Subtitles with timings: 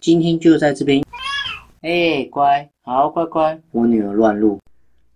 [0.00, 1.04] 今天就在这边。
[1.82, 4.58] 哎，乖，好乖乖，我女儿乱录。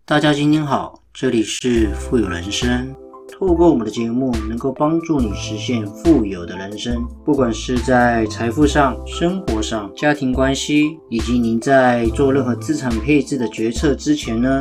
[0.05, 2.95] 大家今天好，这里是富有人生。
[3.33, 14.61] 透过我们的节目，能够帮助你实现富有的人生，不管是在财富上、生活上、家庭关系，以及您在做任何资产配置的决策之前呢，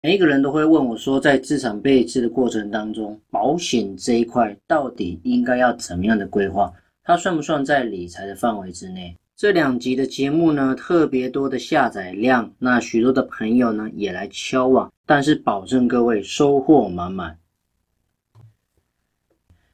[0.00, 6.72] 每一个人都会问我说，在资产配置的过程当中，保险这一块到底应该要怎么样的规划？
[7.02, 9.16] 它算不算在理财的范围之内？
[9.34, 17.36] 这两集的节目呢，特别多的下载量，那许多的朋友呢也来敲网，但是保证各位收获满满。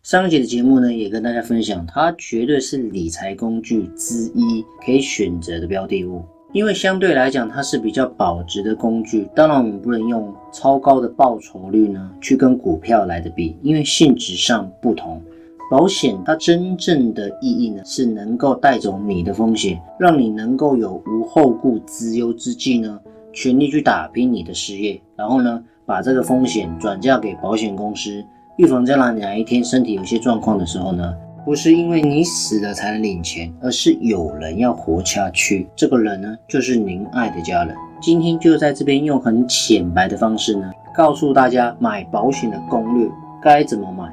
[0.03, 6.25] 上一集的节目呢，也跟大家分享，它绝对是理财工具之一可以选择的标的物，
[6.55, 9.29] 因为相对来讲，它是比较保值的工具。
[9.35, 15.21] 当然，我们不能用超高的报酬率呢去跟股票来的比，因为性质上不同。
[15.69, 23.01] 保险它真正的意义呢，是能够带走你的风险，让你能够有无后顾之忧之际呢，
[23.33, 28.25] 全力去打拼你的事业，然后呢，把这个风险转嫁给保险公司。
[28.59, 31.13] 预防将来哪一天身体有些状况的时候呢，
[31.45, 35.69] 不是因为你死了才能领钱，而是有人要活下去。
[35.77, 37.77] 这个人呢，就是您爱的家人。
[38.01, 43.11] 今天就在这边用很浅白的方式呢，告诉大家买保险的攻略
[43.43, 44.11] 该怎么买。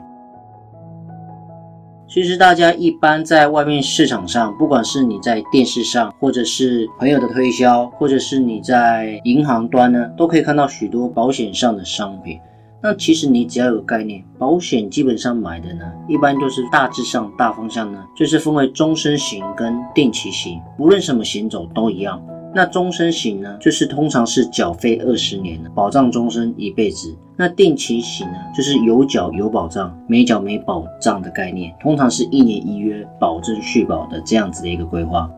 [2.05, 12.37] 其实大家一般在外面市场上，不管是你在电视上，或者是朋友的推销，或者是你在银行端呢，都可以看到许多保险上的商品。
[12.83, 22.19] 那其实你只要有概念，保险基本上买的呢，一般都是大致上大方向呢，就是分为终身型跟定期型，无论什么险种都一样。
[22.53, 27.15] 那终身型呢，就是通常是缴费二十年，保障终身一辈子。
[27.37, 35.29] 那定期型呢，就是有缴有保障，没缴没保障的概念，通常是一年一约，保证续保的这样子的一个规划。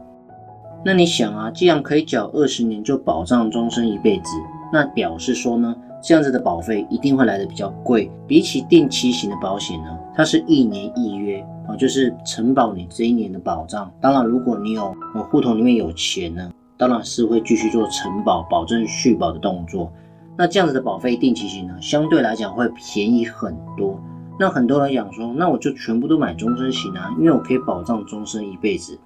[0.85, 4.29] 那你想啊，既然可以缴二十年就保障终身一辈子，
[4.71, 5.75] 那表示说呢？
[6.03, 13.89] 这样子的保费一定会来的比较贵，比起定期型的保险呢，它是一年一约啊，就是承保你这一年的保障。
[14.01, 19.89] 当然，如果你有呃户头里面有钱呢，当然是会继续做承保、保证续保的动作。
[20.35, 23.97] 那这样子的保费定期型呢，相对来讲会便宜很多。
[24.37, 28.99] 那很多人讲说，那我就全部都买终身型啊，因为我可以保障终身一辈子。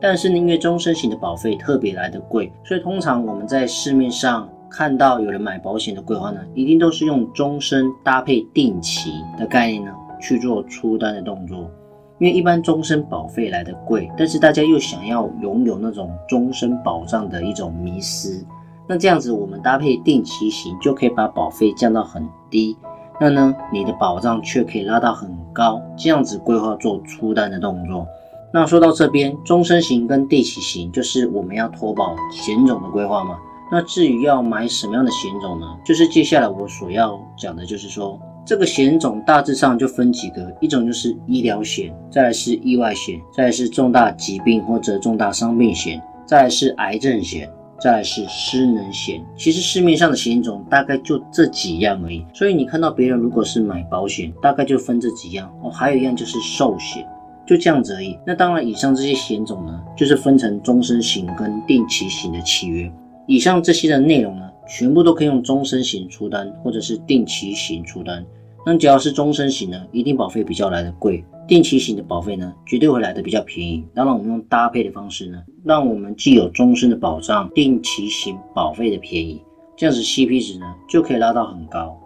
[0.00, 4.48] 但是呢，因为终身型的保费特别来的贵，所以通常我们在市面上。
[4.72, 11.70] 看到有人买保险的规划呢，一定都是用终身搭配定期的概念呢去做出单的动作，
[12.18, 18.42] 因为一般终身保费来的贵，但是大家又想要拥有那种终身保障的一种迷失，
[18.88, 22.74] 那这样子我们搭配定期型就可以把保费降到很低，
[23.20, 28.06] 那呢你的保障却可以拉到很高，这样子规划做出单的动作。
[28.54, 33.36] 那说到这边，终身型跟定期型就是我们要投保险种的规划嘛。
[33.72, 35.66] 那至于要买什么样的险种呢？
[35.82, 47.50] 就是接下来我所要讲的，就是说这个险种大致上就分几个，一种就是医疗险，再来是意外险，再来是重大疾病或者重大伤病险，再来是癌症险，
[47.80, 49.24] 再来是失能险。
[49.38, 52.26] 其实市面上的险种大概就这几样而已。
[52.34, 55.70] 所以你看到别人如果是买保险，大概就分这几样哦。
[55.70, 57.08] 还有一样就是寿险，
[57.46, 58.18] 就这样子而已。
[58.26, 62.92] 那当然，以上这些险种呢，就是分成终身型跟定期型的契约。
[63.26, 68.24] 以上这些的内容呢，全部都可以用终身型出单，或者是定期型出单。
[68.64, 73.84] 那只要是终身型呢，一定保费比较来的贵；定期型的保费呢，绝对会来的比较便宜。
[73.94, 79.42] 当然，我们用搭配的方式呢，让我们既有终身的保障，定期型保费的便宜，
[79.76, 81.98] 这样子 CP 值呢就可以拉到很高。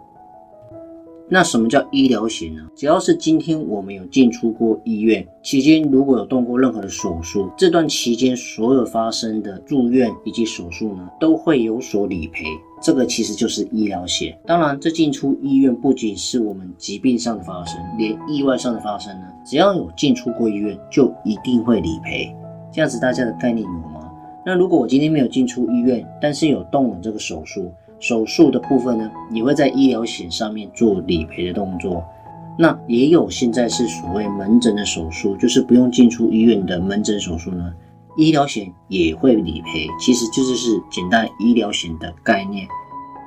[1.29, 2.65] 那什么叫医疗险呢？
[2.73, 12.45] 只要是今天我们有进出过医院期间，如果有动过任何的手术，这段期间所有发生的住院以及手术呢，都会有所理赔。
[12.81, 14.39] 这个其实就是医疗险。
[14.45, 22.33] 当然，这进出医院不仅是我们疾病上的发生，连意外上的发生呢，只要有进出过医院，就一定会理赔。
[22.71, 24.09] 这样子大家的概念有吗？
[24.45, 27.69] 那如果我今天没有进出医院，但是有动了这个手术？
[27.99, 32.03] 手术的部分呢，也会在医疗险上面做理赔的动作。
[32.59, 37.73] 那也有现在是所谓门诊的手术，就是不用进出医院的门诊手术呢，
[38.17, 42.67] 医疗险也会理赔，其实这就是简单医疗险的概念。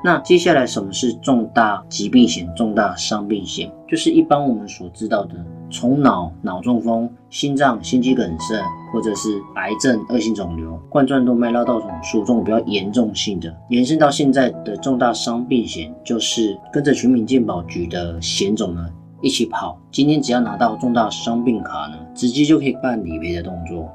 [0.03, 3.71] 那接下来什么是重大疾病险、重大伤病险？
[3.87, 5.35] 就是一般我们所知道的，
[5.71, 8.61] 从脑脑中风、心脏心肌梗塞，
[8.93, 18.85] 或者是癌症、恶性肿瘤、冠状动脉绕道手术这种比较严重性的，延伸到现在的重大伤病险，就是跟着全民健保局的险种呢
[19.23, 19.79] 一起跑。
[19.93, 23.89] 今天只要拿到重大伤病卡呢，直接就可以办理赔的动作。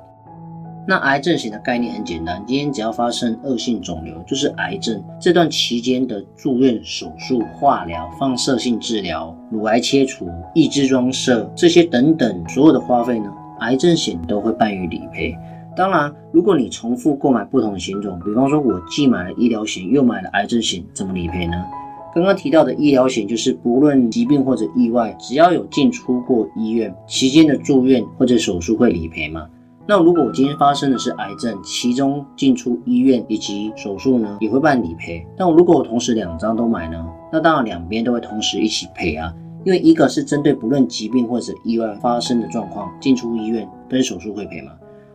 [0.88, 15.36] 那癌症险的概念很简单，今天只要发生恶性肿瘤，就是癌症这段期间的住院、手术、化疗、放射性治疗、乳癌切除、抑制装设这些等等所有的花费呢，癌症险都会办予理赔。
[15.76, 21.66] 当然，如果你重复购买不同的险种，比方说我既买了医疗险又买了癌症险，怎么理赔呢？
[22.14, 29.50] 刚刚提到的医疗险就是不论疾病或者意外，只要有进出过医院期间的住院或者手术会理赔吗？
[29.88, 35.24] 那如果我今天发生的是癌症，其中进出医院以及手术呢，也会办理赔。
[35.38, 39.32] 但如果我同时两张都买呢，那当然两边都会同时一起赔啊。
[39.64, 44.72] 因为一个是针对不论疾病或者意外发生的状况，进出医院跟手术会赔嘛。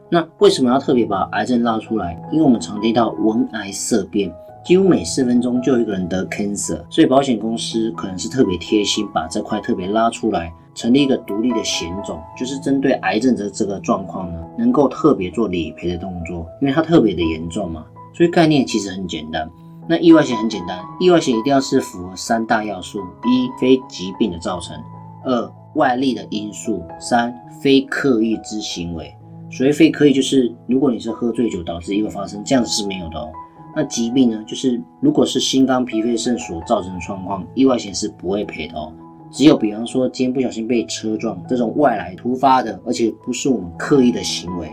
[0.08, 2.20] 那为什么要特别把癌症拉出来？
[2.30, 4.32] 因为我们常听到闻癌色变，
[4.64, 10.52] 几乎每四分钟就有一个人得 cancer，所以保险公司可能是特别贴心，把这块特别拉出来。
[10.72, 17.86] 成立一个独立的险种，就是针对癌症的这个状况呢，能够特别做理赔的动作，因为它特别的严重嘛。
[18.12, 19.50] 所以概念其实很简单。
[19.88, 24.76] 那意外险很简单，意外险一定要是符合三大要素：一、非疾病的造成；
[25.24, 29.12] 二、外力的因素；三、非刻意之行为。
[29.50, 33.32] 所谓非刻意，就是如果你是喝醉酒导致意外发生，这样子是没有的哦。
[33.74, 38.92] 那疾病呢，就是如果是心肝脾肺肾所造成的状况，意外险是不会赔的哦。
[39.30, 44.68] 只有比方说今天不小心被车撞这种外来突发的，而且不是我们刻意的行为，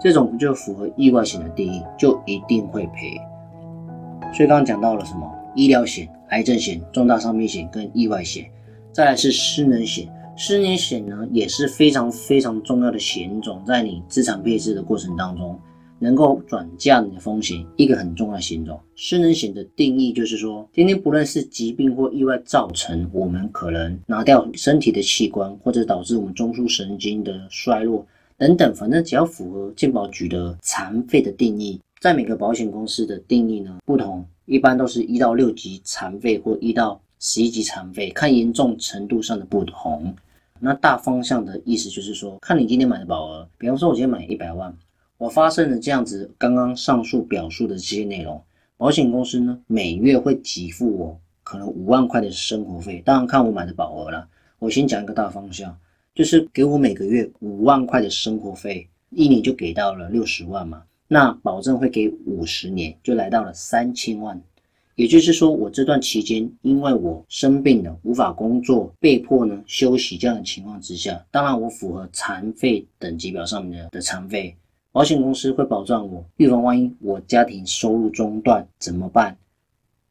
[0.00, 3.16] 这种不就符合意外险的定义，就一定会赔。
[4.34, 5.30] 所以刚刚讲到了什么？
[5.54, 8.44] 医疗险、癌症险、重大伤病险跟意外险，
[8.92, 10.08] 再来是失能险。
[10.36, 15.58] 失能险呢也是非常非常重要的险种，在你资产配置的过程当中。
[16.02, 18.80] 能够转嫁你的风险，一个很重要的险种。
[18.96, 28.04] 失能险的定义就是说，今天不论是疾病或意外造成，我们可能拿掉身体的器官，或者导致我们中枢神经的衰弱
[28.38, 40.14] 等等，反正只要符合健保局的残废的定义，在每个保险公司的定义呢不同，一般都是一到六级残废或一到十一级残废，看严重程度上的不同。
[40.58, 44.74] 那大方向的意思就是说，看你今天买的保额，比方说我今天买一百万。
[45.20, 48.42] 我发生了这样子，刚刚上述表述的这些内容，
[48.78, 54.26] 保险公司呢每月会给付我可能五万块的生活费，当然看我买的保额了。
[54.58, 55.76] 我先讲一个大方向，
[56.14, 64.40] 就是给我每个月五万块的生活费，一年就给到了六十万嘛，那保证会给五十年，就来到了三千万。
[64.94, 74.56] 也就是说，我这段期间因为我生病了，无法工作，被迫呢休息这样的情况之下，当然我符合残废等级表上面的的残废。
[74.92, 79.36] 保险公司会保障我，预防万一我家庭收入中断怎么办？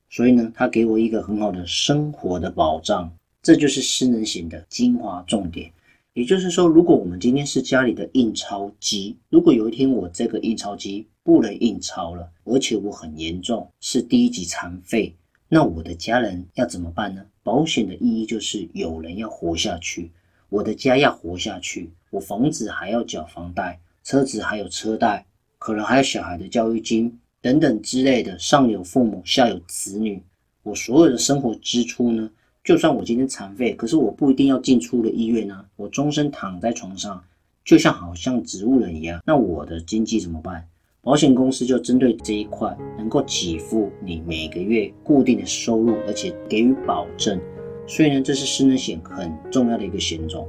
[0.10, 3.12] 所以呢，他给我一个很好的生活的保障，
[3.42, 5.70] 这就是失能险的精华重点。
[6.14, 15.14] 也就是说，如果我们今天是家里的印钞机，如果有一天我这个印钞机不能印钞了，而且我很严重，是第一级残废，
[15.50, 17.26] 那我的家人要怎么办呢？
[17.44, 20.10] 保险的意义就是有人要活下去，
[20.48, 23.78] 我的家要活下去，我房子还要缴房贷。
[24.04, 25.26] 车子还有车贷，
[25.58, 28.38] 可能还有小孩的教育金等等之类的。
[28.40, 30.22] 上有父母，下有子女，
[30.64, 32.30] 我所有的生活支出呢？
[32.64, 35.66] 就算我今天残废，可是我不一定要进出的医院呢。
[35.76, 37.24] 我终身躺在床上，
[37.64, 39.22] 就像好像植物人一样。
[39.26, 40.68] 那我的经济怎么办？
[41.02, 47.40] 保险公司就针对这一块，能够给付你每个月固定的收入，而且给予保证。
[47.88, 50.48] 所以呢，这是失能险很重要的一个险种。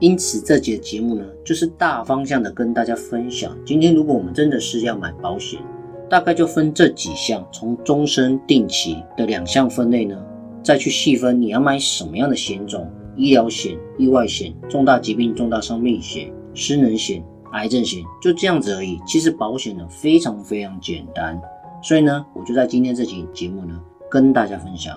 [0.00, 3.56] 因此，这节节目呢，就是大方向的跟大家分享。
[3.66, 5.60] 今天，如果我们真的是要买保险，
[6.08, 10.16] 大概就分这几项：从终身、定期的两项分类呢，
[10.62, 17.20] 再去细分你要买什么样的险种：医疗险、意外险、重大疾病、重大伤病险、失能险、
[17.52, 19.00] 癌症险，就这样子而已。
[19.04, 21.40] 其实保险呢，非常非常简单。
[21.82, 24.96] 所以呢，我就在今天这期节目呢，跟大家分享。